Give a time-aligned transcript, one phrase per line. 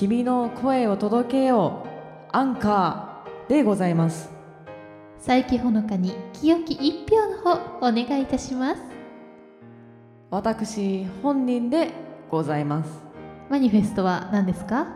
[0.00, 1.88] 君の声を届けよう。
[2.32, 4.30] アンカーでございます。
[5.18, 8.80] 佐伯ほのかに清き一票の方お願いいたします。
[10.30, 11.90] 私本人で
[12.30, 12.90] ございます。
[13.50, 14.86] マニフェストは何ですか？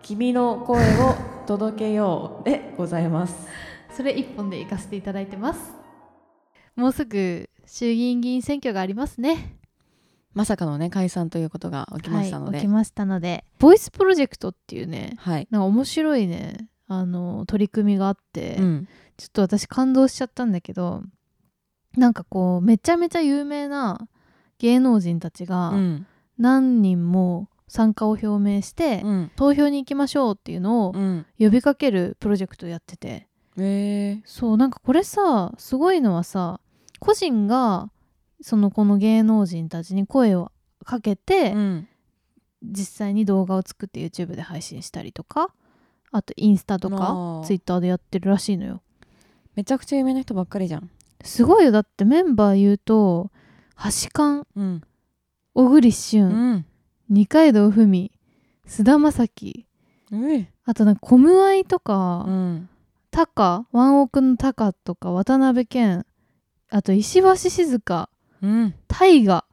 [0.00, 1.16] 君の声を
[1.46, 3.46] 届けようでございます。
[3.94, 5.74] それ一本で行かせていただいてます。
[6.76, 9.58] もうすぐ衆議院議員選挙がありますね
[10.34, 13.44] まさかのね解散ということが起きましたので、はい、起きましたので。
[13.58, 18.88] ボイスプロジェクトっていうねはい、なんか面白いねあの取り組みがあって、うん。
[19.16, 21.02] ちょっと私感動しちゃったんだけど
[21.94, 24.08] なんかこうめちゃめちゃ有名な
[24.58, 26.06] 芸能人たちがうん。
[26.38, 29.30] 何人も参加を表明して、うん。
[29.36, 31.26] 投票に行きましょうっていうのをうん。
[31.38, 33.26] 呼びかけるプロジェクトをやってて。
[33.56, 36.60] えー、そうなんかこれさすごいのはさ
[36.98, 37.90] 個人が
[38.42, 40.50] そのこの芸能人たちに声を
[40.84, 41.88] かけて、うん。
[42.62, 45.48] 実際に動画を作って YouTube で配信したりとか
[46.12, 48.82] あとインスタとか Twitter でやってるらしいのよ。
[49.54, 50.90] めちゃくちゃ有名な人ばっかりじゃん。
[51.22, 51.72] すごいよ。
[51.72, 53.30] だってメンバー言うと
[53.76, 54.82] 橋勘うん。
[55.54, 56.66] 小栗う旬、ん。
[57.08, 58.12] 二階堂ふみ
[58.66, 59.66] 菅田将暉
[60.12, 62.68] うんあとなんかコムアイとか、うん。
[63.10, 66.04] タカワンオクのタカとか渡辺謙
[66.68, 68.10] あと石橋静香
[68.42, 68.74] うん。
[68.88, 69.44] 大河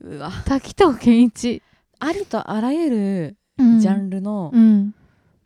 [0.00, 0.30] うわ。
[0.46, 1.62] 滝藤賢一、
[1.98, 3.80] ありとあらゆるうん。
[3.80, 4.94] ジャンルの、うん。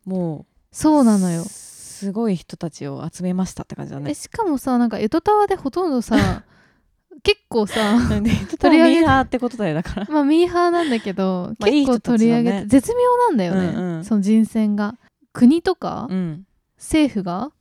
[0.04, 1.42] もそうなのよ。
[1.42, 4.10] うすごい人たちを集めましたって感じだね。
[4.10, 6.42] えしかもさなんか江戸タワーでほとんどさ
[7.22, 10.06] 結構さ取取り上げり上げたってことだよだから。
[10.10, 12.42] まあミーハーなんだけど、 まあいい結構人たちだね。
[12.42, 14.04] 取り上げて、絶妙なんだよね、うんうん。
[14.04, 14.98] その人選が。
[15.32, 16.44] 国とか、うん。
[16.76, 17.52] 政府が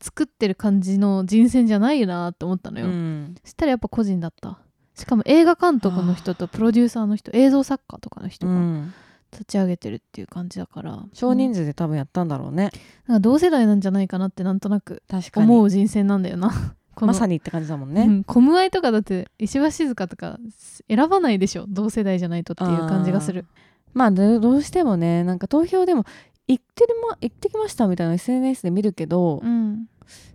[0.00, 3.34] 作ってる感じの人選じゃないなって思ったのよ、うん。
[3.44, 4.58] そしたらやっぱ個人だった。
[4.94, 8.94] しかも映画監督の人とプロデューサーの人映像作家とかの人がうん。
[9.32, 12.70] 立ち上げてるっていう感じだから、少人数数で多分やったんだろうね。
[13.06, 15.46] なんか同世代なんじゃないかなってなんとなく確かに。
[15.46, 16.50] 思う人選なんだよな。
[17.00, 20.38] まさにって感じだもんね、うん、コムアイとかだって石橋静香とか
[20.86, 21.64] 選ばないでしょ。
[21.66, 23.46] 同世代じゃないとっていう感じがする。
[23.94, 26.04] まあどどうしてもねなんか投票でも
[26.46, 29.86] 行ってるま行ってきましたみたいな SNS で見るけど、うん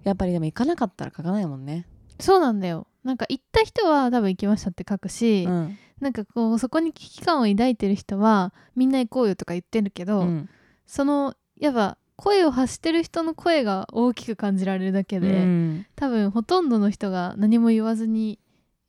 [0.04, 1.88] やっぱりでも行かなかったら書かないもんね、
[2.20, 2.88] そうなんだよ。
[3.04, 5.78] なんか行った人は多分行きましたって書くし、うん。
[6.02, 10.50] なんかこうそこに危機感を抱いてる人はみんな行こうよとか言ってるけど、うん。
[10.86, 15.86] そのやっぱ声を発してる人の声が大きく感じられるだけで、うん。
[15.96, 18.40] 多分ほとんどの人が何も言わずに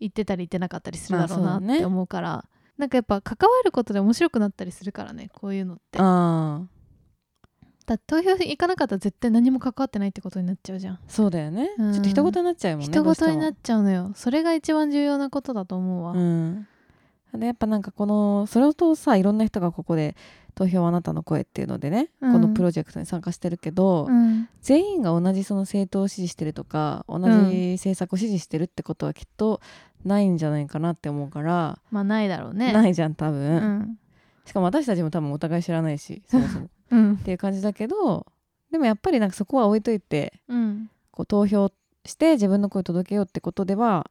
[0.01, 2.45] 言ってたり言ってなかったりするだろうなって思うから、
[2.79, 5.99] なんかやっぱ関わることで面白くなったりするからねこういうのって。
[5.99, 6.76] ああ
[7.87, 10.99] だ投票行かなかったら絶対何も関わってないってことになっちゃうじゃん。
[11.07, 11.93] そうだよね、うん。
[11.93, 14.13] ちょっと人事になっちゃうもんね人事になっちゃうのよ。
[14.15, 16.67] それが一番重要なことだと思うわ、うん。
[17.35, 20.17] でやっぱなんかこのそれとさいろんな人がここで
[20.55, 22.33] 投票あなたの声っていうのでね、うん。
[22.33, 24.49] このプロジェクトに参加してるけど、うん。
[24.63, 27.73] 全員が同じその政党を支持してるとか同じん。
[27.75, 29.61] 政策を支持してるってことはきっと
[30.05, 32.73] ないんじゃないかなって思うから、まあないだろうね。
[32.73, 33.99] ないじゃん多分、うん。
[34.45, 37.17] しかも私たちも多分お互い知らないしそもそもっうん。
[37.19, 38.27] ていう感じだけど
[38.71, 40.91] でもやっぱりなんかそこは置いといてうん。
[41.11, 41.73] こう投票
[42.05, 44.09] して自分の声を届けようってことでは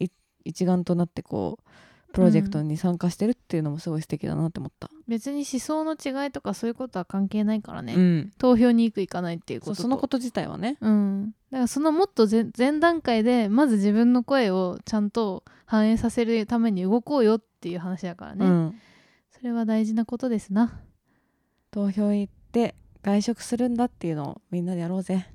[0.00, 0.08] い
[0.44, 1.68] 一丸となってこう
[2.12, 8.32] プロジェクトに参加してるっていうのもすごい素敵だなって思った、別に思想の違いとかそういうことは関係ないからね、うん。
[8.38, 9.82] 投票に行く行かないっていうことと。
[9.82, 10.78] そのこと自体はね。
[10.80, 18.80] うん、だからそのもっと前前段階でまず自分の声をちゃんと反映させるために動こうよっていう話だからね、うん、
[19.30, 20.80] それは大事なことですな
[21.78, 22.74] 投票行って
[23.04, 25.28] 外食するんだっていうのをみんなでやろうぜ。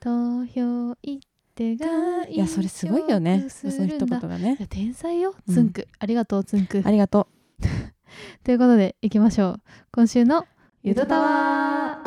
[0.00, 1.18] 投票行っ
[1.54, 3.50] てがいやそれすごいよね。
[3.50, 4.56] その一言がね。
[4.70, 5.34] 天才よ。
[5.46, 5.54] うん。
[5.54, 6.80] つんく、ありがとうつんく。
[6.82, 7.28] ありがと
[8.42, 9.60] ということでいきましょう。
[9.92, 10.46] 今週の
[10.82, 11.98] ゆとたわ。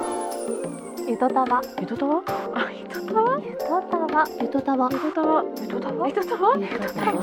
[1.07, 1.61] ゆとたわ。
[1.61, 2.23] うゆとたわ？
[2.55, 3.39] あゆとたわ？
[3.39, 4.27] ゆとたわ。
[4.41, 4.89] ゆとたわ。
[4.91, 5.47] ゆとたわ。
[5.61, 6.07] ゆとたわ？
[6.07, 6.57] ゆとたわ？
[6.57, 7.19] ゆとたわ。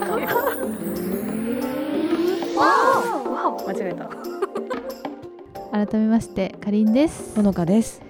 [3.66, 4.65] 間違えた
[5.76, 7.36] 改めましてかりんです。
[7.36, 8.00] ほのかです。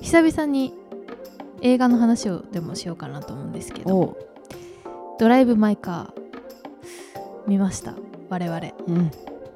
[0.00, 0.72] 久々に
[1.60, 4.16] 映画の話をでもしようかなと思うんですけど
[5.18, 7.94] ドライブ・マイ・カー見ました。
[8.28, 8.60] 我々。
[8.86, 9.10] うん。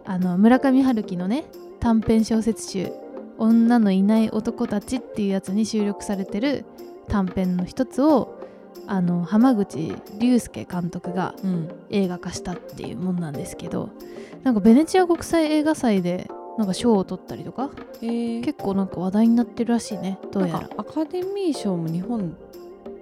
[0.05, 1.44] あの村上春樹のね
[1.79, 2.91] 短編小説集
[3.38, 6.65] 「女のいない男たち」っていうやつに収録されてる
[7.06, 8.41] 短編の一つを
[8.88, 11.69] あの浜口竜介監督がうん。
[11.91, 13.91] 映画化したっていうもんなんですけど
[14.43, 17.70] なんかベネチア国際映画祭でなんか賞を取ったりとか。
[18.02, 20.70] えー、結構なんか話題になってるらしいねどうやら。
[20.76, 22.37] アカデミー賞も日本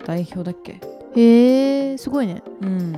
[0.05, 0.81] 代表だっけ？
[1.17, 2.43] へえすごいね。
[2.61, 2.97] うん。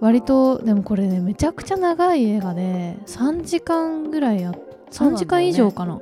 [0.00, 4.52] 割とでもこれねめちゃくちゃ長い映画で3時間ぐらいや
[4.90, 6.00] 3時間以上かな、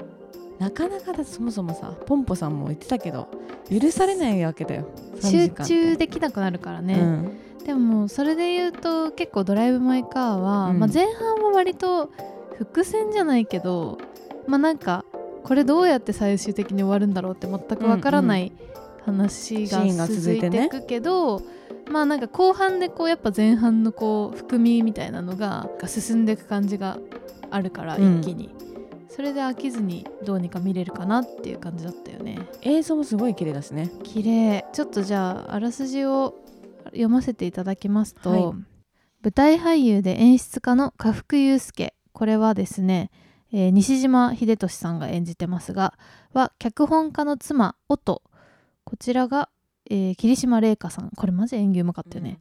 [0.59, 3.29] なかなかだそもそもさポンポさんも言ってたけど
[3.69, 4.87] 許されないわけだよ。
[5.17, 7.39] 3集中できなくなるからね、うん。
[7.65, 10.79] でもそれで言うと結構「ドライブ・マイ・カーは」うん。
[10.79, 12.11] まあ、前半は割と
[12.61, 13.99] 伏線じゃないけど
[14.47, 15.07] まあなんか
[15.45, 18.53] これどうやって最終的に終わるんだろうって全くわからない
[19.07, 21.41] 話がが続いていくけど、
[21.91, 26.99] まあなんか後半でこうやっぱ前半のこう含みみたいなのが進んでいく感じが
[27.51, 28.19] あるからうん。
[28.19, 28.55] 一気に、
[29.09, 32.39] それで飽きずにどうにか見れるかなっていう感じだったよね。
[32.61, 33.91] 映像もすごい綺麗だしね。
[34.05, 34.67] 綺麗。
[34.75, 36.35] ちょっとじゃああらすじを
[36.87, 38.43] 読ませていただきますと、はい。
[39.23, 43.11] 舞台俳優で演出家の家福祐介これはですね、
[43.51, 45.95] えー西島秀俊さんが演じてますが
[46.35, 48.21] は脚本家の妻音。
[48.85, 49.49] こちらが、
[49.89, 51.09] えー霧島麗香さん。
[51.17, 52.39] これマジ演技うまかったよね、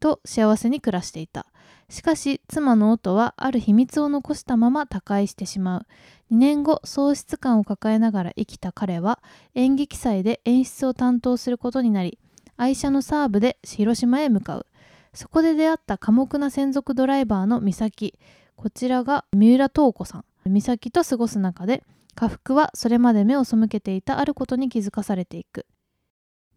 [0.00, 1.44] と幸せに暮らしていた。
[1.90, 5.86] しかし妻の音はある秘密を残したまま他界してしまう。
[6.32, 9.20] 2年後喪失感を抱えながら生きた彼は
[9.54, 12.18] 演劇祭で演出を担当することになり
[12.56, 14.66] 愛車のサーブで広島へ向かう。
[15.12, 18.14] そこで出会った寡黙な専属ドライバーの美咲
[18.58, 20.24] こちらが三浦透子さん。
[20.44, 21.84] 美咲と過ごす中で
[22.16, 25.64] 家福はそれまで目を背けていたあることに気づかされていく、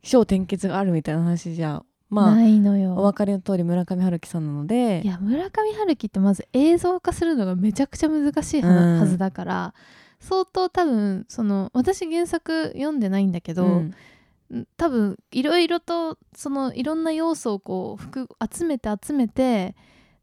[0.01, 2.95] 起承転結があるみたいな話じゃまあないのおよ。
[2.95, 5.01] 分かりの通り村上春樹さんなので。
[5.03, 9.73] いや村上春樹ってまず映像化するのがめちゃくちゃ難しいは,、ずだから。
[10.19, 14.67] 相当多分その私原作読んでないんだけど、うん。
[14.75, 19.75] 多分いろいろとそのいろんな要素をこう集めて集めて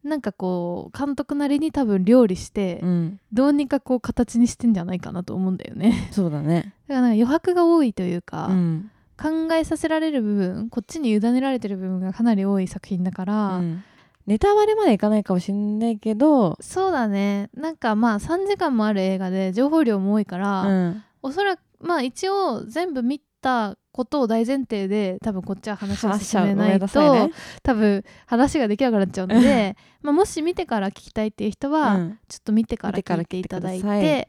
[0.04, 3.20] なんかこう監督なりに多分料理して、うん。
[3.32, 6.08] どうにかこう形にしてんじゃないかなと思うんだよね。
[6.12, 6.74] そうだね。
[6.86, 8.90] だから余白が多いというか、うん。
[9.20, 13.84] 考えさせられる部分こっちに委ねられてる部分がかなり多い作品だから、うん。
[14.26, 17.50] ネタバレまでいかないかもしれないけどそうだね。
[17.54, 21.02] なんかまあ3時間もある映画で情報量も多いから、うん。
[21.22, 27.32] おそらくまあ一応全部見たことを大前提で多分こっちは話を進めなんいとね。
[27.64, 32.18] 多分話ができなくなっちゃうので まあもし見てから聞きたいっていう人は、うん。
[32.28, 34.28] ちょっと見てから聞いていただいて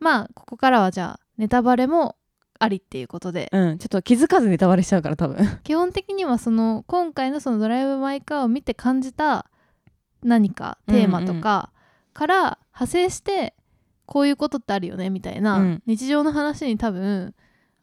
[0.00, 2.16] まあここからはじゃあネタバレも
[2.58, 5.36] ありっていうことで、うん、ちょっと気づかずネタバレしちゃうから多分。
[5.62, 9.46] 基本的にはその今回のその「ドライブ・マイ・カー」を見て感じた
[10.24, 11.70] 何かテーマとか
[12.14, 12.34] から
[12.72, 13.54] 派生して
[14.06, 15.82] こういうことってあるよねみたいな、うん。
[15.86, 17.34] 日常の話に多分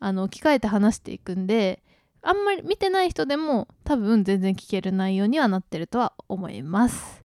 [0.04, 1.84] あの置き換えて話していくんで
[2.24, 7.22] あんまり見てない人でも多分全然聞ける内容にはなってるとは思います。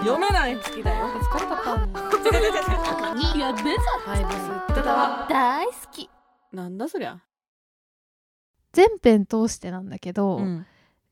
[0.00, 3.76] 読めない好きだよ疲れたやべ
[5.28, 6.08] 大好き
[6.52, 6.78] なん。
[6.78, 7.20] だそりゃ
[8.72, 9.88] 全編通してなん。
[9.88, 10.66] だけど、うん。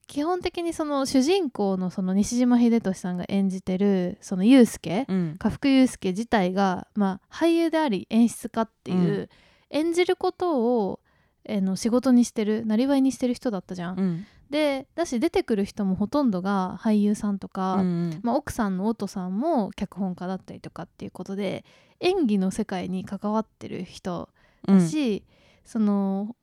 [0.06, 5.36] 基本的にその主人公のその西島秀俊さんが演じてるその祐介うん。
[5.38, 9.28] 家福祐介自体が、まあ、俳優であり演出家っていう、うん。
[9.70, 11.00] 演じることを、
[11.44, 13.98] えーの仕事にしてるなりわいにしてる人だったじゃん。
[13.98, 14.26] うん。
[14.50, 21.64] でだし出てくる人もほとんどが俳優さんとか、うんまあ、奥さんの音さんも脚本家だったりとかっていうことで
[22.00, 24.28] 演技の世界に関わってる人
[24.68, 24.88] うん。
[24.88, 25.24] し、
[25.64, 26.36] その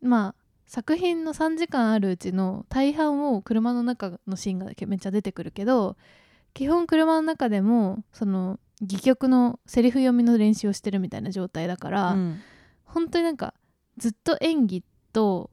[0.00, 0.34] まあ
[0.68, 5.96] 作品の3時間あるうちの大半を車の中のシーンがめっちゃ出てくるけど
[6.52, 12.40] 基本車の中でもその戯曲のセリフ読みの練習をしてるみたいな状態だから、うん。
[12.84, 13.54] 本当になんか
[13.96, 15.50] ずっと演技と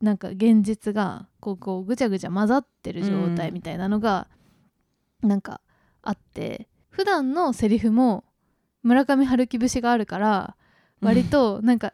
[0.00, 4.28] なんか現実がこうこうぐちゃぐちゃ混ざってる状態みたいなのが
[5.22, 5.60] なんか
[6.02, 8.24] あって普段のセリフも
[8.82, 10.56] 村上春樹節があるから
[11.00, 11.92] 割となんか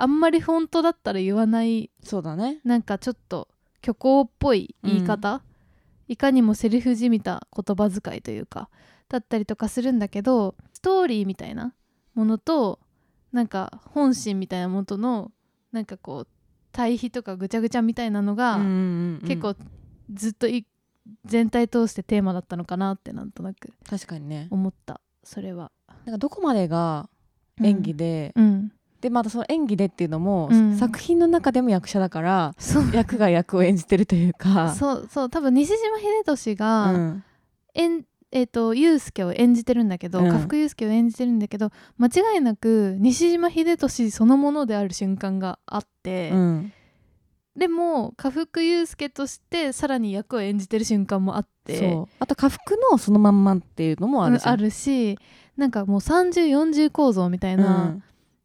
[0.00, 1.90] あんまり本当だったら言わない。
[2.02, 2.60] そうだね。
[2.64, 3.48] なんかちょっと
[3.82, 5.42] 虚構っぽい言い方、
[6.08, 8.68] いかにもセリフじみた言葉遣いというか
[9.08, 11.72] だったりとかするんだけどストーリーみたいな
[12.14, 12.80] ものと
[13.32, 15.30] なんか本心みたいなものとの
[15.70, 16.28] なんかこう
[16.72, 19.54] 対比とかぐちゃぐちゃみたいなのが、うんうんうん結構
[20.12, 20.66] ずっとい
[21.24, 24.48] 全体通してテーマだったのかなってなんとなく確かにね。
[24.50, 25.00] 思った。
[25.22, 25.70] それは。
[26.04, 27.08] なんかどこまでが
[27.62, 30.76] 演技で、うん、でまたその演技でっていうのも、うん。
[30.76, 32.54] 作品の中でも役者だから
[32.92, 34.74] 役が役を演じてるというか。
[34.74, 35.30] そうそう。
[35.30, 37.24] 多分西島秀俊が、うん。
[37.74, 40.26] 演えー、とユウスケを演じてるんだけど、うん。
[40.26, 46.72] 家福ユウスケを演じてるんだけど間違いなく西島秀俊そのものである瞬間があって、うん。
[47.56, 51.98] でも家福ユウスケとしてさらに役を演じてる瞬間もあって。
[52.18, 54.54] あと家福のそのまんまっていうのもあるじゃん。
[54.54, 55.18] うんあるし
[55.56, 57.98] なんかもう3040構造みたいな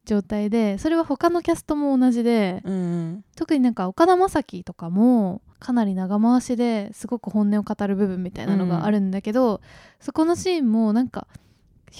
[0.06, 3.24] 状態でそれは他のキャストも同じでうんうん。
[3.36, 9.60] 特になんか岡田将生とかもかなり長回しですごく本音を語る部分みたいなのがあるんだけど、
[10.00, 11.26] そこのシーンもなんか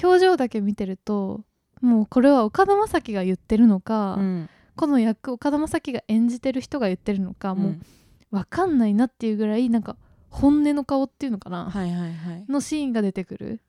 [0.02, 1.42] 表情だけ見てると
[1.80, 4.48] もうこれは岡田将生が言ってるのか、うん。
[4.76, 7.76] この役岡田将生が演じてる人が言ってるのか、もう
[8.30, 9.96] 分かんないなっていうぐらいなんか
[10.28, 12.44] 本音の顔っていうのかな、はいはいはい。
[12.48, 13.60] のシーンが出てくる。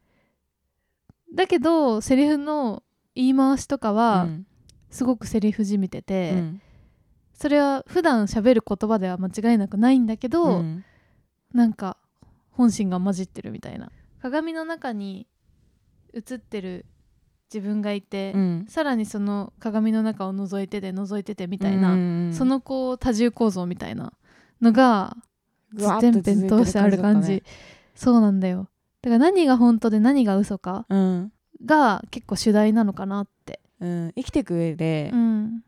[1.33, 2.83] だけどセリフの
[3.17, 4.45] 言い回しとかはうん。
[4.89, 6.61] すごくセリフじみてて、うん。
[7.33, 10.85] それは普段喋る言葉では間違いなくないんだけど、うん。
[11.53, 11.97] なんか
[12.51, 13.91] 本心が混じってるみたいな。
[14.21, 15.27] 鏡の中に
[16.13, 16.85] 映ってる
[17.53, 18.65] 自分がいて、うん。
[18.69, 24.13] さらにその鏡の中を覗いてて覗いててみたいな、うんそのこう多重構造みたいな
[24.61, 25.17] のが
[25.73, 27.27] 全編通してある感じ。
[27.27, 27.47] 続いて
[27.95, 28.69] そうなんだよ。
[29.01, 31.31] だから何が本当で何が嘘かうん
[31.65, 33.59] が結構主題なのかなって。
[33.79, 35.63] うん生きていく上でうん。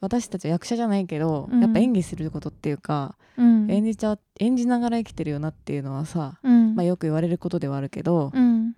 [0.00, 1.60] 私たちは役者じゃないけどうん。
[1.60, 3.70] やっぱ演技することっていうかうん。
[3.70, 6.74] 演じちゃ演じながら生きてるよなっていうのはさうん。
[6.74, 8.74] まあよく言われることではあるけどうん。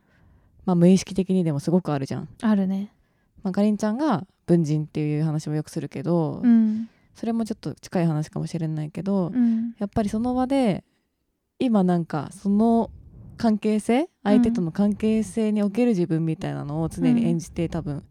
[0.65, 2.29] まあ無意識的にでもすごくあるじゃん。
[2.43, 2.93] あるね。
[3.43, 6.89] まあかりんちゃんが文人っていう話もよくするけどうん。
[7.15, 9.75] それもちょっと近い話かもしれないけどうん。
[9.79, 10.85] やっぱりその場で
[11.59, 12.91] 今なんかその
[13.37, 14.09] 関係性？
[14.25, 18.03] 相手との関係性における自分みたいなのを常に演じて多分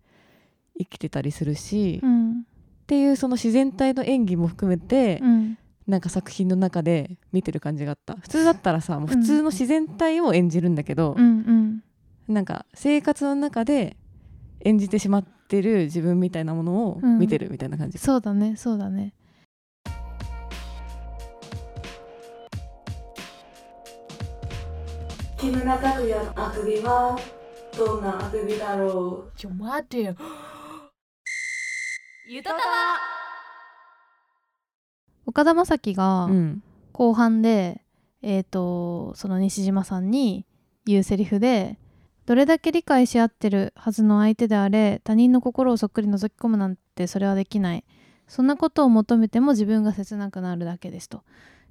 [0.77, 2.45] 生きてたりするし、っうん
[2.87, 5.57] ていうその自然体の演技も含めて、うん。
[5.87, 8.15] なんか作品の中で見てる感じがあった。
[8.15, 11.83] 普通だったらさもう普通の自然体を演じるんだけどう、ん
[12.27, 13.95] なんか生活の中で
[14.61, 19.13] 演じてしまってる自分みたいなものを見てるみたいな感じ、そうだねそうだね
[25.45, 27.15] 木村拓哉のあくびは
[27.77, 29.37] どんなあくびだろう？
[29.37, 30.15] ちょ待てよ。
[32.27, 32.55] ゆたた
[35.27, 36.63] 岡田将生がうん。
[36.93, 37.83] 後半で、
[38.23, 40.47] えー、とその西島さんに
[40.87, 41.77] 言うセリフで
[42.25, 47.83] どれだけ理解し合ってるはずの相手であれ他人の心をそっくり覗き込むなんてそれはできない。
[48.27, 51.21] そんなことを求めても自分が切なくなるだけですと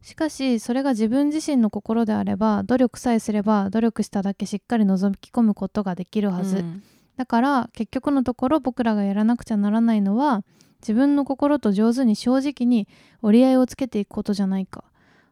[0.04, 6.82] しかしそれが自分自身の心であれば努力さえすれば努力しただけしっかり覗き込むことができるはず、うん。
[7.16, 10.44] だから結局のところ僕らがやらなくちゃならないのは
[10.82, 12.86] 自分の心と上手に正直に
[13.22, 14.84] 折り合いをつけていくことじゃないか。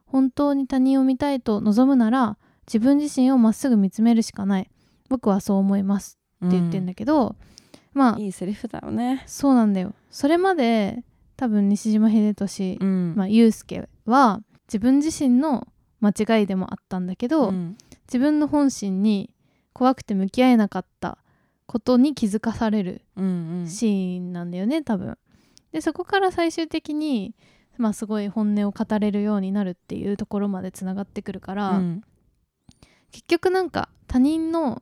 [0.07, 4.71] 本当に他人を見たいと望むなら自分自身をまっすぐ見つめるしかない。
[5.07, 6.17] 僕はそう思います。
[6.43, 7.35] って言ってんだけど、
[7.93, 9.23] まあいいセリフだよね。
[9.27, 9.93] そうなんだよ。
[10.09, 11.03] それまで
[11.35, 13.13] 多分西島秀俊、うん。
[13.15, 15.67] まあ、祐介は自分自身の
[15.99, 17.77] 間違いでもあったんだけど、うん。
[18.07, 19.33] 自分の本心に
[19.71, 21.17] 怖くて向き合えなかった
[21.65, 23.67] ことに気づかされるうんうん。
[23.67, 25.17] シーンなんだよね多分。
[25.71, 27.33] でそこから最終的に、
[27.77, 32.03] まあ、すごい本音を語れるようになるっていうところまでつながってくるから、うん。
[33.11, 34.81] 結局なんか他人の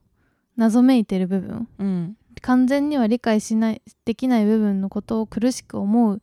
[0.56, 2.16] 謎めいてる部分うん。
[2.40, 6.20] 完全には理解しないできない部分のことを苦しく思う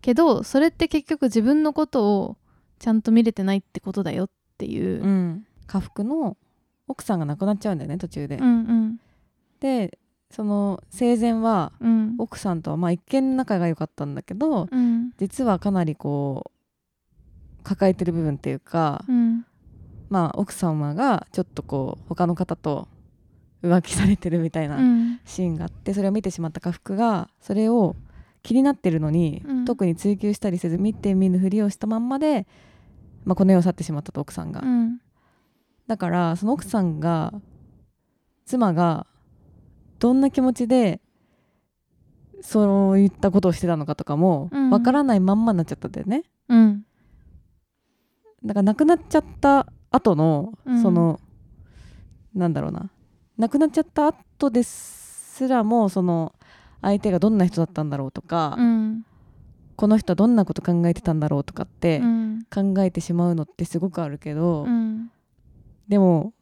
[0.00, 2.36] けどそれって結局自分のことを
[2.78, 5.02] ちゃんと見れてないってことだよっていう。
[5.02, 5.46] うん。
[5.66, 6.36] 家福の
[6.86, 9.00] 奥さんが亡くなっちゃうんだよね途中で、うんうん。
[9.60, 9.98] で
[10.30, 12.14] その生前はうん。
[12.18, 15.12] 奥さんとはまあ一見仲が良かったんだけどうん。
[15.18, 16.50] 実はかなりこ
[17.60, 19.44] う抱えてる部分っていうか、うん。
[20.08, 22.88] まあ奥様がちょっとこう他の方と
[23.62, 25.20] 浮気されてるみたいなうん。
[25.24, 27.96] シーンがあってそれを見てしまった家福がそれを
[28.42, 29.64] 気になってるのに、うん。
[29.64, 32.46] 特に追求したりせず見て見ぬふりをしたまんまで、
[33.24, 35.00] まあ、この世を去ってしまったと奥さんが、うん。
[35.86, 37.32] だからその奥さんが
[38.46, 39.06] 妻が
[39.98, 41.00] どんな気持ちで
[42.40, 44.70] そういったことをしてたのかとかもうん。
[44.70, 46.84] わからないまんまになっちゃったんだよね、うん。
[48.44, 50.82] だから亡くなっちゃった後の、うん。
[50.82, 51.20] その
[52.34, 52.90] なんだろうな。
[53.36, 56.34] 亡くなっちゃった後ですらもその
[56.82, 59.04] 相手がどんな人だったんだろうとか、うん
[59.76, 65.10] この人はどんなこと考えてたんだろうとかってうん考えてしまうのってすごくあるけど、うん
[65.88, 66.32] でも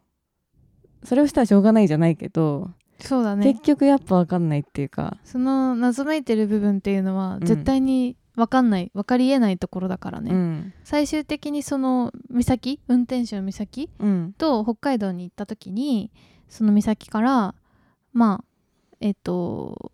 [1.05, 3.45] それをしたらしょうがないじゃないけど、そうだね。
[3.53, 7.41] 結局やっぱ分かんないっていうか、その謎めいてる部分っていうのはん。
[7.41, 10.73] 絶対に分かんない分かりえないところだからね、うん。
[10.83, 14.35] 最終的にその美咲運転手の美咲うん。
[14.37, 16.11] と北海道に行った時に
[16.49, 17.55] その美咲から
[18.13, 18.45] まあ
[19.01, 19.93] えっと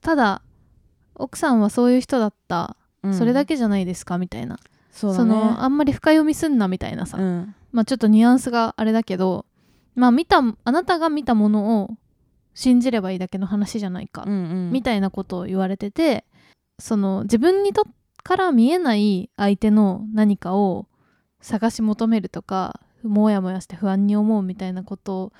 [0.00, 0.42] ただ
[1.14, 3.14] 奥さんはそういう人だった、うん。
[3.14, 4.58] それだけじゃないですかみたいな。
[4.90, 5.24] そね。
[5.24, 7.54] のあんまり深読みすんなみたいなさ、うん。
[7.72, 9.44] まあちょっとニュアンスがあれだけど
[9.94, 11.90] まあ見たあなたが見たものを
[12.54, 14.34] 信じればいいだけの話じゃないか、うんう
[14.68, 14.72] ん。
[14.72, 16.24] みたいなことを言われてて
[16.78, 17.84] その自分にと
[18.24, 20.86] から見えない相手の何かを
[21.40, 25.32] 探し求めるとかもやもやして不安に思うみたいなこと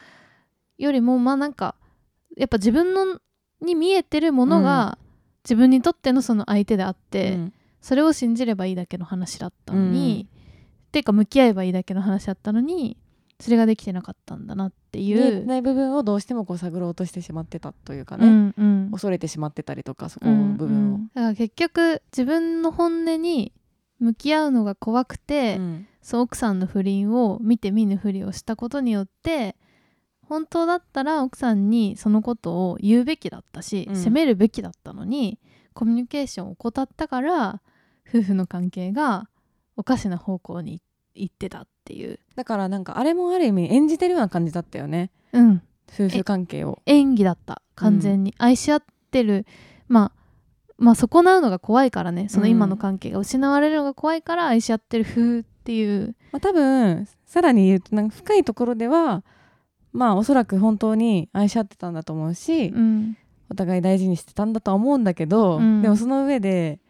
[0.78, 1.74] よりもまあなんか
[2.36, 3.20] やっぱ自分の
[3.60, 4.98] に見えてるものが、
[5.44, 7.52] 自分にとってのその相手であって、うん。
[7.80, 10.28] それを信じればいいだけの話だったのに、
[10.88, 12.96] っていうか向き合えばいいだけの話だったのに
[13.40, 15.46] それができてなかったんだなってい見えう。
[15.46, 18.88] ない部分をどうしてもこう探ろうとしてしまってたというかうね、んうん。
[18.90, 20.56] 恐れてしまってたりとかそこうん。
[20.56, 23.52] 部分を、うんだから結局自分の本音に
[24.00, 25.86] 向き合うのが怖くて、うん。
[26.02, 29.56] そう奥さんの不倫を見て見ぬふりをしたことによって
[30.28, 33.96] 本当だったら奥さんにそのことを言うべきだったし、うん。
[33.96, 35.38] 責めるべきだったのに
[35.74, 37.60] コミュニケーションを怠ったから
[38.08, 39.28] 夫婦の関係が
[39.76, 40.82] おかしな方向に
[41.14, 45.10] 行ってたっていう、だからなんかあれもある意味演じてるような感じだったよね。
[45.32, 46.82] うん、夫婦関係を。
[46.86, 47.62] 演技だった。
[47.74, 49.46] 完全に、愛し合ってる。
[49.86, 50.18] まあ
[50.78, 52.28] まあ損なうのが怖いからね。
[52.28, 59.24] その今の関係が失われるのが怖いから愛し合ってる風っていう、まあ、多分さらに言うとなんか深いところでは
[59.92, 63.16] まあおそらく本当に愛し合ってたんだと思うし、うん。
[63.50, 65.82] お互い大事にしてたんだとは思うんだけど、うん。
[65.82, 66.80] でもその上で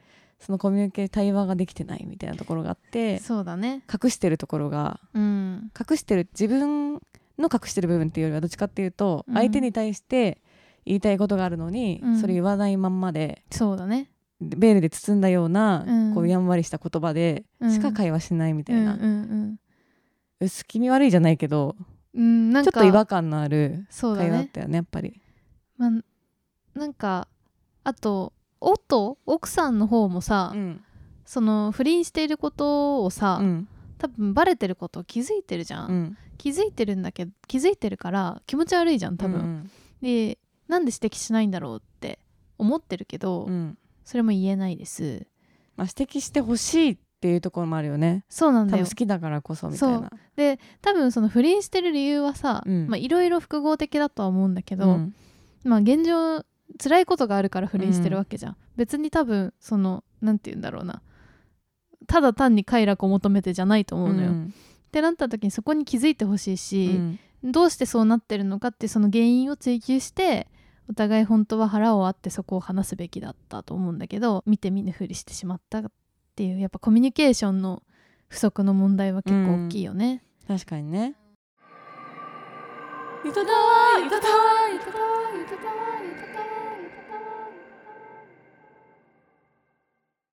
[0.40, 3.83] そのコミュニケー対話ができてないみたいなところがあってそうだね。
[3.93, 5.71] 隠してるところがうん。
[5.78, 6.95] 隠してる自分
[7.38, 9.35] の隠してる部分っていうよりはどっちかっていうと、うん。
[9.35, 10.43] 相手に対して
[10.85, 12.21] 言いたいことがあるのに、うん。
[12.21, 14.11] それ言わないまんまでそうだね。
[14.40, 16.14] ベールで包んだような、うん。
[16.14, 17.73] こうやんわりした言葉でうん。
[17.73, 18.99] しか会話しないみたいな、
[20.40, 21.76] 薄気味悪いじゃないけど
[22.19, 25.21] うん、うん、なんちょかっと違和感のある会話だったよねやっぱり。
[25.79, 25.91] まあ、
[26.79, 27.29] なんか
[27.85, 30.85] あと夫奥さんの方もさ、うん。
[31.25, 33.69] その不倫していることをさ、うん。
[33.99, 36.19] 多分バレてることを気づいてるじゃん、うん。
[36.39, 39.71] 気づいてるんだけど気づいてるから気持ち悪いじゃん多分、うん。
[40.03, 42.19] でなんで指摘しないんだろうって
[42.59, 43.79] 思ってるけど、うん。
[44.05, 45.27] それも言えないです。
[45.77, 48.25] まあ、指摘してほしいっていうところもあるよね。
[48.29, 48.85] そうなんだよ。
[48.85, 50.11] 多分好きだからこそみたいな。
[50.37, 55.14] で多分その不倫してる理由はさいろいろ複合的だとは思うんだけど、うん。
[55.64, 56.45] まあ現状
[56.81, 61.03] 辛いことがあるから不倫してるわけじゃん、別に多分そのなんて言うんだろうな。
[62.07, 64.47] ただ単に快楽を求めてじゃないと思うのよ、ん。
[64.47, 67.19] ってなった時にそこに気づいてほしいし、うん。
[67.53, 70.49] どうしてそうなってるのかってその原因を追求して
[70.88, 75.83] お互い本当は腹を割ってそこを話すべきだったと思うんだけど見て見ぬふりしてしまったっ
[76.38, 77.83] ていうやっぱコミュニケーションの
[78.29, 80.22] 不足の問題は結構大きいよね。
[80.46, 81.16] 確かにね。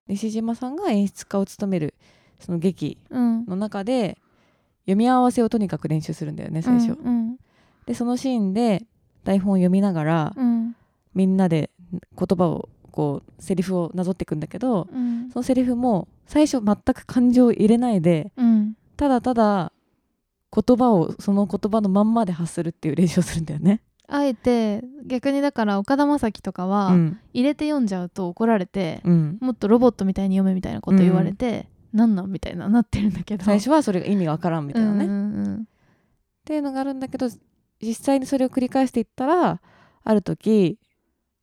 [0.07, 1.95] 西島さんが演出家を務める
[2.39, 4.19] その劇うんの中で
[4.83, 6.91] 読み合わせをとにかく練習するんだよね最初。
[6.91, 7.37] うん
[7.87, 8.85] でそのシーンで
[9.23, 10.75] 台本を読みながら、うん
[11.15, 15.29] みんなで言葉をこうセリフをなぞっていくんだけどうん。
[15.31, 18.75] そのセリフも最初全く感情を入れないでうん。
[18.95, 19.71] ただただ
[20.51, 23.81] 言葉をその言葉のまんまで発するっていう練習をするんだよね。
[24.07, 27.19] あえて逆にだから岡田将生とかはうん。
[27.33, 33.43] 入れて読んじゃうと怒られて、うん、もっとロボットみたいに読めみたいなこと言われて、なんなんみたいななってるんだけど。
[33.43, 35.05] 最初はそれが意味がわからんみたいなね。
[35.05, 35.15] うんう
[35.49, 35.55] ん。
[35.55, 35.67] っ
[36.45, 37.27] ていうのがあるんだけど
[37.81, 39.59] 実際にそれを繰り返していったら
[40.03, 40.77] ある時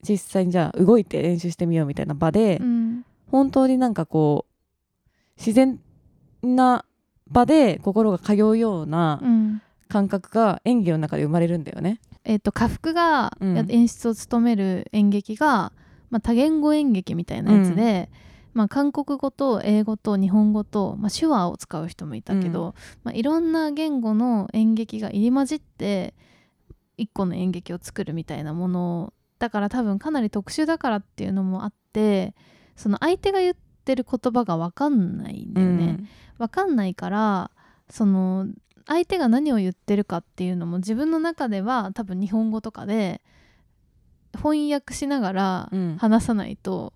[0.06, 3.04] 実際にじゃあ動いて練習してみようみたいな場で、うん。
[3.30, 5.04] 本当になんかこう
[5.38, 5.80] 自然
[6.42, 6.84] な
[7.30, 9.62] 場で心が通うようなうん。
[9.88, 12.00] 感覚が演技の中で生まれるんだよね。
[12.24, 15.70] えっと家福が演出を務める演劇が、
[16.08, 18.08] まあ、多言語演劇みたいなやつで、
[18.54, 26.14] まあ、韓国語と英語と日本語と、まあ、手話を使う人もいたけど、まあ、いろんな言語の演劇が入り混じって
[26.96, 32.32] 一個の演劇を作るみたいなものだから多分かなり特殊だからっていうのもあって
[32.76, 35.98] その相手が言ってる言葉が分かんないんだよね。
[36.38, 37.50] 分かんないから
[37.90, 38.46] その
[38.86, 43.20] 相手が何を言ってるかっていうのも自分の中では多分日本語とかで
[44.36, 45.96] 翻訳しながらうん。
[45.98, 46.92] 話さないと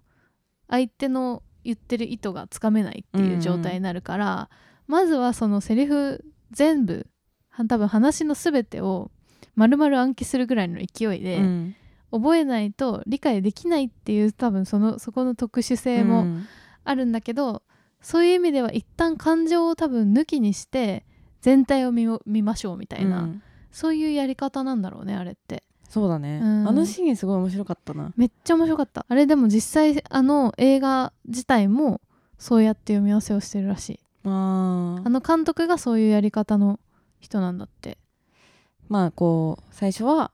[0.68, 4.50] 相手の言ってる意図がつかめないっていう状態になるから、
[4.86, 7.08] まずはそのセリフ全部
[7.50, 9.10] は多分話の全てを
[9.56, 11.76] 丸々暗記するぐらいの勢いで、うん
[12.10, 16.46] 覚えないと理解できないっていう多分そのそこの特殊性もうん。
[16.88, 17.62] あるんだけど
[18.00, 21.04] そういう意味では一旦感情を多分抜きにして
[21.40, 22.06] 全体を見
[22.42, 23.42] ましょうみたいな、うん。
[23.72, 25.64] そういうやり方なんだろうねあれって。
[25.88, 26.68] そうだね、うん。
[26.68, 28.12] あのシーンすごい面白かったな。
[28.16, 29.04] めっちゃ面白かった。
[29.08, 32.00] あれでも実際あの映画自体も
[32.38, 34.00] そうやって読み合わせをしてるらしい。
[34.24, 36.78] ああの監督がそういうやり方の
[37.18, 37.98] 人なんだって。
[38.88, 40.30] まあこう最初は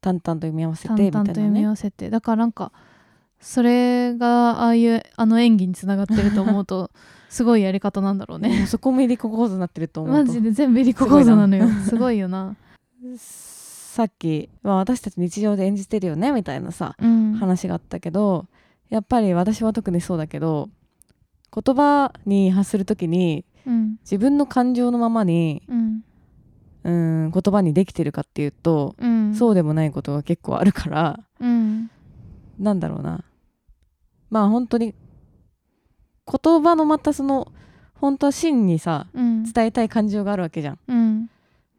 [0.00, 2.10] 淡々と読み合わせて淡みたいな々と読み合ねわせて。
[2.10, 2.72] だからなんか
[3.40, 6.90] それがああいうあの演技につながってると思うと
[7.30, 10.26] すごいやり方なんだろうもねうそこも入り子構造になってると思うと。
[10.26, 11.68] マジで全部入り子構造なのよ。
[11.88, 12.56] すごいよな、
[13.16, 18.46] さっき、まあ、私たち日常で演じてるよねみたいなさうん、話があったけど
[18.88, 20.68] やっぱり私は特にそうだけど
[21.54, 23.96] 言葉に発する時にうん。
[24.02, 26.04] 自分の感情のままにうん
[26.82, 29.34] うん言葉にできてるかっていうと、うん。
[29.34, 31.90] そうでもないことが結構あるからうん。
[32.58, 33.24] なんだろうな。
[34.30, 34.94] まあ本当に
[36.26, 37.52] 言葉のまたその
[37.94, 39.44] 本当は真にさうん。
[39.44, 40.78] 伝えたい感情があるわけじゃん。
[40.88, 41.30] うん。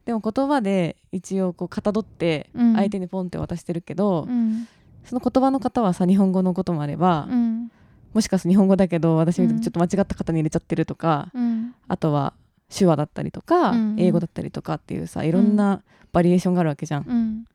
[0.05, 2.75] でも言葉で一応こうかたどってうん。
[2.75, 4.67] 相手にポンって渡してるけど、うん。
[5.03, 7.71] その言葉の方はさ日本語のこともあれば、うん。
[8.13, 11.73] もしかすると日本語だけど私ちょっと間違った方に入れちゃってるとか、うん。
[11.87, 12.33] あとは
[12.75, 17.45] 手話だったりとか、うん英語だったりとかっていうさいろんなバリエーションがあるわけじゃん、うん。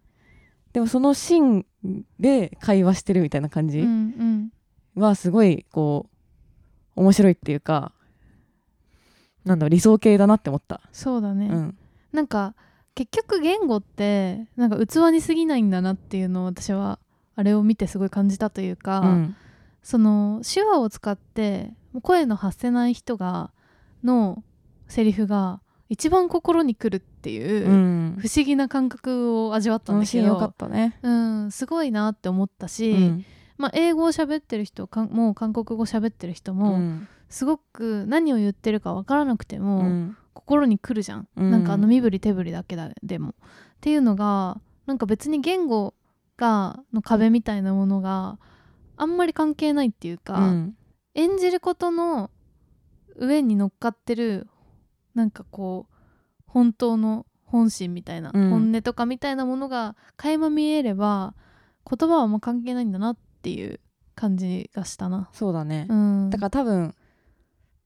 [0.73, 1.65] でもその芯
[2.21, 4.51] で会話してるみたいな感うじん。
[4.95, 6.07] はすごいこ
[6.97, 7.93] う面白いっていうか
[9.45, 11.79] なんだろう理想系だなって思った、そうだね、うん。
[12.13, 12.55] なんか
[12.95, 16.99] 結局言語ってなんか器に過ぎないんだなっていうのを私は
[17.35, 19.37] あれを見てすごい感じたというか、うん。
[19.83, 23.53] その手話を使って声の発せない人が
[24.03, 24.43] の
[24.89, 28.17] セリフが一番心にくるっていう、うん。
[28.19, 33.25] 不思議な感覚を味わったんだけど楽しいよかったね、うん、すごいなって思ったし、うん。
[33.57, 37.09] まあ、英語を喋ってる人かもう韓国語喋ってる人も、うん。
[37.29, 40.17] すごく何を言ってるか分からなくても、うん。
[40.35, 41.51] 心にくるじゃん、うん。
[41.51, 43.31] なんかあの身振り手振りだけだでも。
[43.31, 43.33] っ
[43.81, 45.95] ていうのがなんか別に言語
[46.37, 48.39] がの壁みたいなものが
[48.97, 50.77] あんまり関係ないっていうか、うん。
[51.15, 52.31] 演じることの
[53.17, 54.49] 上に乗っかってる
[55.17, 55.95] なんかこう
[56.47, 58.51] 本当の本心みたいな、うん。
[58.51, 61.35] 本音とかみたいなものが垣間見えれば
[61.89, 63.81] 言葉はもう関係ないんだなっていう
[64.15, 65.31] 感じがしたな。
[65.33, 66.95] そうだね、うん、だから多分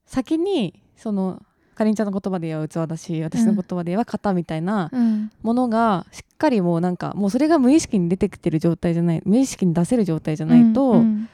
[0.05, 1.41] 先にその
[1.75, 5.31] かりんちゃんの言葉で言えば器だし私の言葉で言えば型みたいなうん。
[5.41, 11.29] ものがしっかりもうなんかもうそれが無意識に出てきてる状態じゃない無意識に出せる状態じゃないと、うん。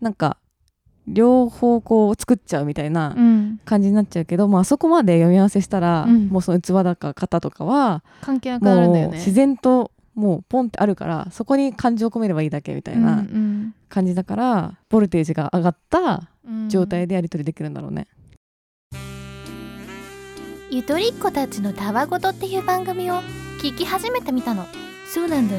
[0.00, 0.36] なんか
[1.10, 3.60] 両方こう作っちゃうみたいなうん。
[3.64, 6.28] 感じになっちゃうけど、もうあそこまで読み合わせしたら、うん。
[6.28, 9.16] もうその器だか型とかは関係なくなるんだよね。
[9.16, 13.74] 自然ともうポンってあるからそこに感情を込めればいいだけみたいなうん。
[13.88, 16.68] 感じだから、ボルテージが上がったうん。
[16.68, 18.06] 状態でやり取りできるんだろうね。
[20.70, 23.22] ゆとりっ子たちのたわごとっていう番組を
[23.62, 24.66] 聞き始めてみたの。
[25.06, 25.56] そうなんだ。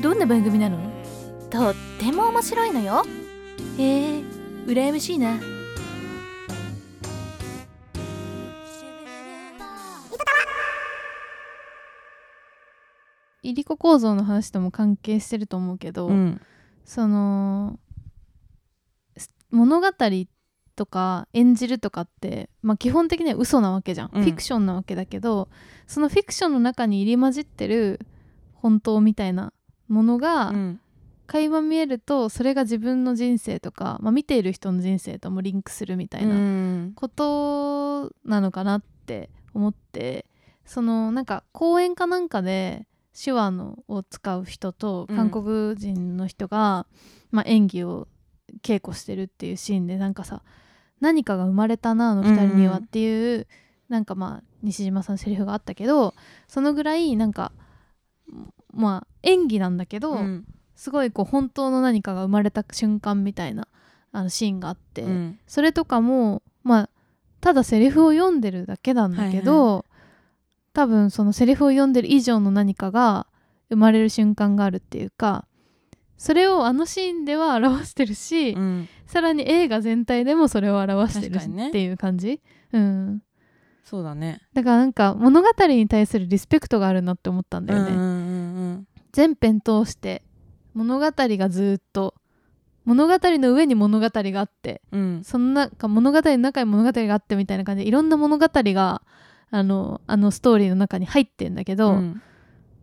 [0.00, 0.78] どんな番組なの？
[1.50, 3.04] とっても面白いのよ。
[3.76, 5.40] へえ羨ましいな。
[13.42, 16.40] いりこ構造の話とも関係してると思うけど、うん。
[16.84, 17.78] その
[19.16, 19.88] す物語
[20.74, 24.22] とか演じるとかって、まあ、基本的には嘘なわけじゃん、うん。
[24.22, 25.48] フィクションなわけだけど
[25.86, 28.00] そのフィクションの中に入り混じってる
[28.54, 29.52] 本当みたいな
[29.88, 30.80] ものがうん
[31.26, 36.92] 垣間見えるとそれが自分の人生とか、まあ、見ている人の人生ともリンクするみたいなうん。
[36.94, 40.26] ことなのかなって思って
[40.64, 42.86] そのなんか講演かなんかで
[43.18, 45.16] 手話のを使う人とうん。
[45.16, 46.86] 韓国人の人が、
[47.30, 48.08] まあ、演技を
[48.62, 50.42] 稽古してるっていうシーンでなんかさ
[51.00, 53.48] 何かが生まれたなあの2人にはうんっていう、
[53.88, 56.14] なんかまあ西島さんのセリフがあったけど
[56.46, 57.50] そのぐらいなんか
[58.72, 60.44] まあ演技なんだけど、うん
[60.82, 63.68] すごいこう本当の何かが生まれた瞬間みたいな
[64.10, 65.38] あのシーンがあって、うん。
[65.46, 66.90] それとかもまあ
[67.40, 69.84] ただセリフを読んでるだけなんだけど、
[70.72, 73.28] 多分そのセリフを読んでる以上の何かが
[73.68, 75.46] 生まれる瞬間があるっていうか
[76.18, 78.88] それをあのシーンでは表してるし、うん。
[79.06, 82.40] さらに映画全体でもそれを表してるっていう感じ、
[82.72, 83.22] うん、
[83.84, 84.40] そうだね。
[84.52, 90.22] だからなんか物語に対するリスペクトがあるなって思ったんだよね、全編通して
[90.74, 92.14] 物語がずっと
[92.84, 95.00] 物語の上に物語があってうん。
[95.00, 99.02] うんその中物語の中に物語があってみたいな感じでいろんな物語が
[99.50, 102.22] あのあのストーリーの中に入ってんだけど、うん。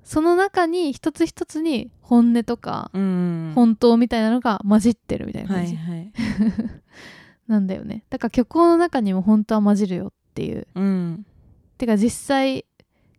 [0.03, 6.11] その中に一つ一つに本音とか、本当みたいなのが混じってるみたいな感じ、はいはい。
[7.47, 8.05] なんだよね。
[8.09, 10.67] だから虚構の中にも本当は混じるよっていう。
[10.73, 11.25] うん。
[11.77, 12.65] てか実際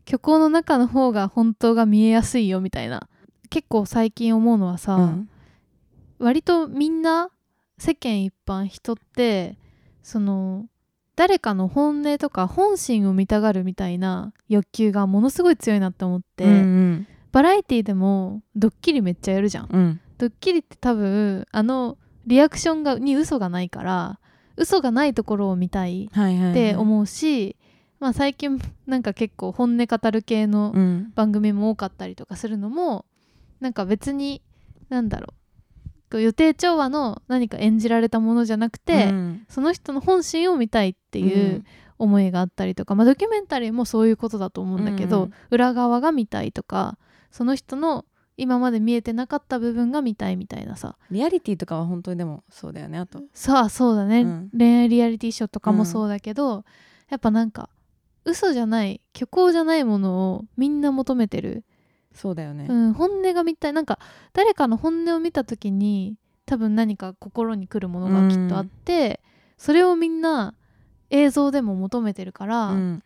[0.06, 3.09] 虚構の中の方が本当が見えやすいよみたいな
[3.51, 5.29] 結構最近思うのはさ、うん。
[6.19, 7.31] 割とみんな
[7.79, 9.57] 世間一般人って
[10.03, 10.67] その
[11.17, 19.69] 誰かの本音とか本心を見たがるみたいな欲求がものすごい強いなって思って、うんバラエティでもドッキリめっちゃやるじゃん。
[19.71, 20.01] うん。
[20.19, 24.19] ドッキリって多分あのリアクションがに嘘がないから
[24.57, 27.55] 嘘がないところを見たいって思うし、
[28.01, 31.13] まあ最近なんか結構本音語る系のうん。
[31.15, 33.05] 番組も多かったりとかするのも
[33.61, 34.42] なんか別に
[34.88, 35.35] なんだろ
[36.12, 36.20] う。
[36.20, 39.46] 予定調和の何か演じられたものじゃなくて、うん。
[39.49, 41.64] その人の本心を見たいっていう
[41.99, 46.99] 思いがあったりとか、まあ、ドキュメンタリーもそういうことだと思うんだけど、うん裏側が見たいとか
[47.31, 48.05] その人の
[48.37, 50.96] 今まで見えてなかった部分が見たいみたいなさ。
[51.11, 53.20] リアリティとかは本当にでもそうだよねあと。
[53.35, 54.51] さあそうだね、うん。
[54.57, 56.64] 恋愛リアリティショーとかもそうだけど、
[57.09, 57.68] やっぱなんか
[58.25, 61.64] 嘘じゃない虚構じゃないものをみんな求めてる、
[62.14, 63.99] そうだよね、うん、本音が見たいなんか
[64.33, 66.16] 誰かの本音を見た時に
[66.51, 69.20] 多分何か心に来るものがきっとあって、
[69.57, 70.55] それをみんな
[71.11, 73.03] 映像でも求めてるから、うん。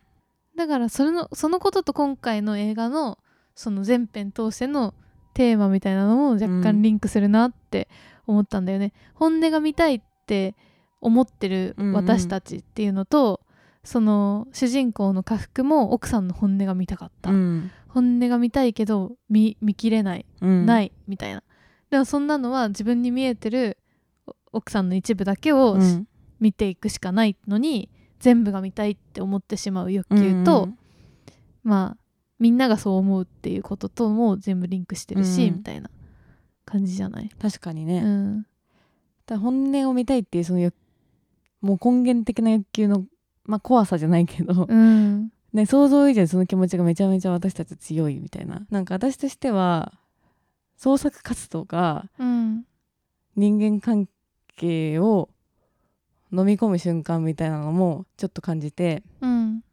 [0.55, 3.19] だからそれのそのことと今回の映画の
[3.53, 4.95] その全編通しての
[5.35, 7.87] テーマみたいなのも若干リンクするなって
[8.25, 8.93] 思ったんだよね。
[9.13, 10.55] 本音が見たいって
[10.99, 11.93] 思ってるうんうん。
[11.93, 13.41] 私たちっていうのと、
[13.85, 17.71] その主人公の家福も奥さんの本音が見たかった、うん。
[17.87, 20.65] 本音が見たいけど見見切れない、うん。
[20.65, 21.41] ないみたいな。
[21.89, 23.77] でもそんなのは自分に見えてる
[24.25, 26.07] お奥さんの一部だけをうん。
[26.41, 30.77] 見ていくしかないのに全部が見たいって思ってしまう欲求と、うん
[31.63, 31.97] まあ
[32.39, 35.55] みんながそう思うっていうこととも全部リンクしてるし、うん。
[35.55, 35.89] みたいな
[36.65, 38.45] 感じじゃない、確かにね、うん、
[39.25, 40.75] だ本音を見たいっていうその欲
[41.61, 43.05] もう根源的な欲求の、
[43.45, 45.31] まあ、怖さじゃないけど、うん。
[45.53, 48.65] ね、想像以上にその気持ちがめちゃめちゃ私たち強いみたいな。
[48.69, 49.93] なんか私としては
[50.75, 52.65] 創作活動がうん。
[53.35, 54.07] 人間関
[54.55, 55.29] 係を
[56.31, 59.03] 飲み込む瞬間みたいなのもちょっと感じて。
[59.21, 59.63] うん。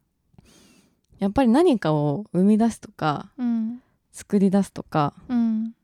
[1.19, 3.83] やっぱり何かを生み出すとかうん。
[4.13, 5.75] 作り出すとかうん。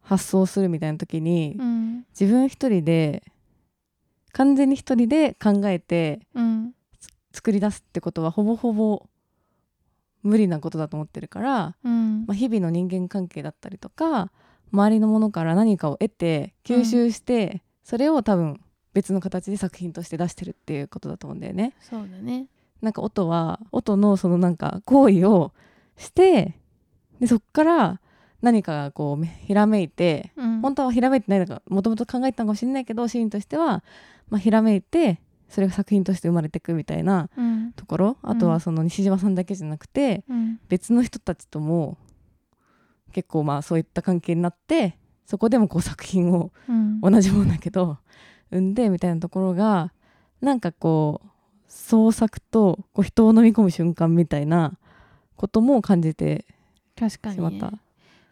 [0.00, 2.06] 発想するみたいな時に、うん。
[2.18, 3.22] 自分一人で
[4.32, 6.74] 完全に一人で考えてうん
[7.32, 9.06] 作り出すってことはほぼほぼ
[10.22, 12.24] 無理なことだと思ってるから、うん。
[12.26, 14.30] まあ、日々の人間関係だったりとか
[14.72, 18.60] 周りのものから何かを得て吸収して、それを多分
[18.94, 21.74] 別の形で作品として出してるっていうことだと思うんだよね。
[21.80, 22.46] そうだね。
[22.80, 25.52] なんか音は音のそのなんか行為を
[25.96, 26.58] して
[27.20, 28.00] でそっから
[28.40, 30.60] 何かがこうひらめいてうん。
[30.60, 33.82] 本当はひらめいてないのかもともと考えてたのかもしれないけどシーンとしては、
[34.28, 35.20] まあ、ひらめいて
[35.52, 37.72] それが作品として生まれていくみたいなうん。
[37.76, 40.58] ところあとはその西島さんだけじゃなくて、うん。
[40.68, 41.98] 別の人たちとも
[43.12, 47.00] 結構まあそういった関係になってそこでもこう作品をうん。
[47.02, 47.98] 同じもんだけど
[48.50, 49.92] 生んでみたいなところが
[50.40, 51.28] なんかこう
[51.68, 54.78] 創作とこう人を飲み込む瞬間みたいな
[55.36, 56.46] ことも感じて
[56.96, 57.70] しまった。
[57.70, 57.78] ね、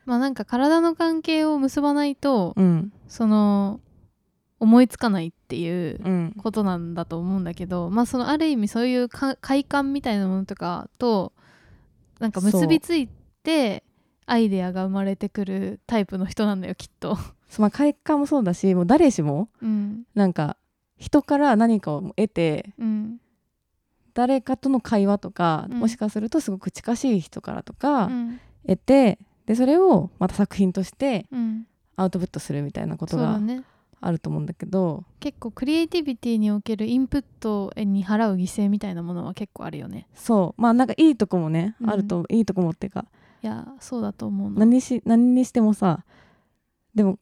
[0.07, 2.93] まあなんか体の関係を結ばないと、うん。
[3.09, 3.81] その
[4.61, 6.35] 思いつかないっていううん。
[6.39, 11.33] ことなんだと思うんだけどまあそのある意味そういうか快感みたいなものとかと
[12.21, 13.09] なんか結びつい
[13.43, 13.83] て
[14.27, 17.19] アイデアが生まれてくるタイプの人なんだよきっと。
[17.59, 20.05] まあ快感もそうだしもう誰しもうん。
[20.15, 20.57] なんか
[20.99, 23.21] 人から何かを得てうん。
[24.13, 25.79] 誰かとの会話とか、うん。
[25.79, 28.41] もしかするとすごく近しい人からとかうん。
[28.67, 31.67] 得てでそれをまた作品としてうん。
[31.97, 33.63] アウトプットするみたいなことがね
[34.03, 40.07] あると思うんだけど結構クリエイティビティにおけるインプットに払う犠牲みたいなものは結構あるよね。
[40.15, 40.61] そう。
[40.61, 41.91] まあなんかいいとこもね、うん。
[41.91, 43.05] あるといいとこもっていうか。
[43.43, 44.59] いやそうだと思うの。
[44.59, 46.05] 何し何にしてもさ
[46.95, 47.19] でも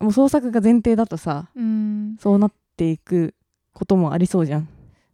[0.00, 2.16] もう創作が前提だとさうん。
[2.20, 3.34] そうなっていく
[3.72, 4.68] こともありそうじゃん。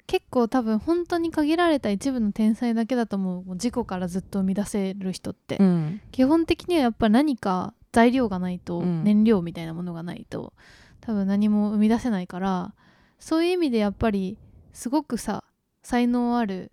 [0.09, 3.45] 結構多分本当に限られた一部の天才だけだと思う。
[3.45, 6.01] もう自己からずっと生み出せる人って、うん。
[6.11, 9.05] 基本的にはやっぱり何か材料がないと、うん。
[9.05, 10.53] 燃料みたいなものがないと
[11.01, 12.75] 多分何も生み出せないから
[13.19, 14.39] そういう意味でやっぱり
[14.73, 15.45] すごくさ
[15.83, 16.73] 才能ある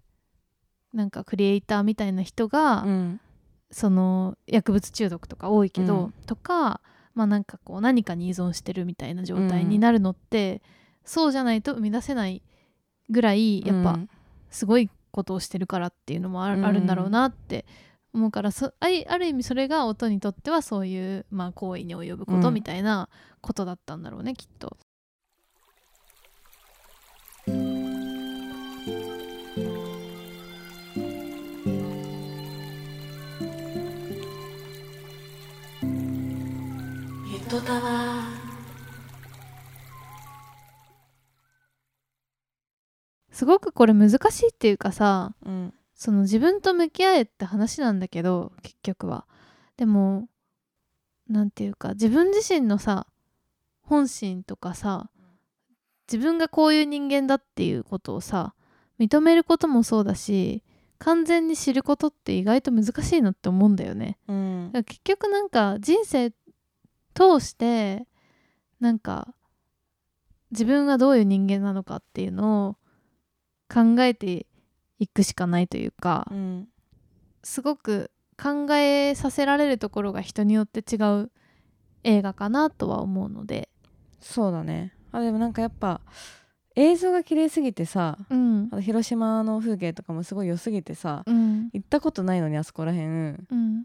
[0.93, 3.19] なんかクリエイターみたいな人が、うん。
[3.69, 6.13] その薬物中毒とか多いけど、うん。
[6.25, 6.79] とか
[7.13, 10.61] まあなんかこう何かに依存してるみたいな状態になるのって、
[11.03, 12.41] そうじゃないと生み出せない
[13.09, 14.09] ぐらいやっぱうん。
[14.49, 17.65] すごいことをしてるからっていうのもあるんだろうなって
[18.13, 23.09] 思うからそあいある意味それが音にとってはそういう、まあ、行為に及ぶことうんみたいな
[23.41, 24.77] ことだったんだろうね、きっと。
[27.47, 27.53] ゆ
[37.49, 38.37] とたわ
[43.31, 49.25] すごくこれ難しいっていうかさうんその自分と向き合えって話なんだけど結局は
[49.77, 50.29] でも
[51.27, 53.07] なんていうか自分自身のさ
[53.81, 55.09] 本心とかさ
[56.07, 58.53] 自分がこういう人間だっていうことをさ
[58.99, 60.63] 認めることもそうだし
[60.99, 64.17] 完全に知ることって意外と難しいなって思うんだよね。
[64.27, 66.31] うん結局なんか人生
[67.13, 68.05] 通して
[68.79, 69.33] なんか
[70.51, 72.77] 自分がどういう人間なのかっていうのを
[73.71, 74.45] 考えて
[74.99, 76.67] いくしかないというかうん
[77.43, 81.31] すごく考えさせられるところが人によって違う
[82.03, 83.69] 映画かなとは思うので。
[84.19, 84.93] そうだね。
[85.11, 86.01] あでもなんかやっぱ
[86.75, 88.67] 映像が綺麗すぎてさうん。
[88.71, 91.69] あと広島の風景とかもすごい良すぎてさうん。
[91.73, 93.83] 行ったことないのにあそこらへんうん。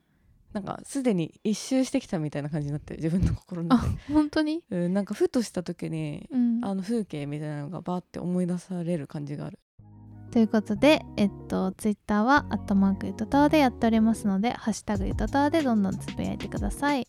[0.52, 3.02] なんかすでに一周してきたみたいな感じになってる。
[3.02, 3.88] 自分の心のあ中。
[3.88, 4.62] で本当に？
[4.70, 6.60] うんなんかふとした時にうん。
[6.64, 9.58] あの風景みたいなのがバーって思い出される感じがある
[10.32, 17.06] ということで、えっと、ツイッターは、アットマークゆとたわでやっておりますので、ハッシュタグゆとたわでどんどんつぶやいてください。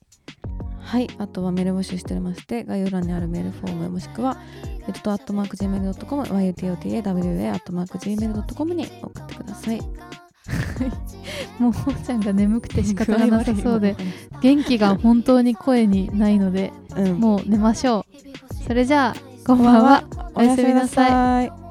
[0.83, 4.37] はいあとはメール募集しておりまして概要欄にあるメールフォームもしくは
[4.85, 9.79] えっとアットマーク Gmail.com yutotawa アットマーク Gmail.com に送ってください
[11.57, 13.95] もう、ほうちゃんが眠くて仕方がなさそうで、
[14.41, 18.05] 元気が本当に声にないので、うんもう寝ましょ
[18.51, 18.53] う。
[18.67, 20.03] それじゃあ、こんばんは。
[20.35, 21.62] おやすみなさい